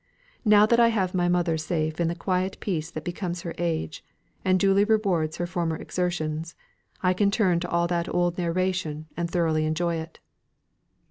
Now 0.43 0.65
that 0.65 0.79
I 0.79 0.87
have 0.87 1.13
my 1.13 1.29
mother 1.29 1.59
safe 1.59 1.99
in 2.01 2.07
the 2.07 2.15
quiet 2.15 2.59
peace 2.59 2.89
that 2.89 3.03
becomes 3.03 3.43
her 3.43 3.53
age, 3.59 4.03
and 4.43 4.59
duly 4.59 4.83
rewards 4.83 5.37
her 5.37 5.45
former 5.45 5.75
exertions, 5.75 6.55
I 7.03 7.13
can 7.13 7.29
turn 7.29 7.59
to 7.59 7.69
all 7.69 7.85
that 7.85 8.11
old 8.11 8.35
narration 8.39 9.05
and 9.15 9.29
thoroughly 9.29 9.63
enjoy 9.63 9.97
it." 9.97 10.19